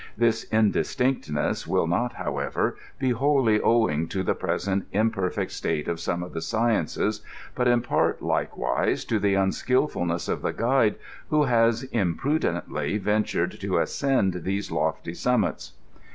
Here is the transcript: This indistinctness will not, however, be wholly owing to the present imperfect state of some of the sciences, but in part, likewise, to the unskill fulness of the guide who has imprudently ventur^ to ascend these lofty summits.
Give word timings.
This 0.17 0.45
indistinctness 0.45 1.67
will 1.67 1.85
not, 1.85 2.13
however, 2.13 2.75
be 2.97 3.11
wholly 3.11 3.61
owing 3.61 4.07
to 4.07 4.23
the 4.23 4.33
present 4.33 4.87
imperfect 4.91 5.51
state 5.51 5.87
of 5.87 5.99
some 5.99 6.23
of 6.23 6.33
the 6.33 6.41
sciences, 6.41 7.21
but 7.53 7.67
in 7.67 7.81
part, 7.83 8.19
likewise, 8.19 9.05
to 9.05 9.19
the 9.19 9.35
unskill 9.35 9.87
fulness 9.87 10.27
of 10.27 10.41
the 10.41 10.53
guide 10.53 10.95
who 11.29 11.43
has 11.43 11.83
imprudently 11.83 12.99
ventur^ 12.99 13.59
to 13.59 13.77
ascend 13.77 14.41
these 14.43 14.71
lofty 14.71 15.13
summits. 15.13 15.73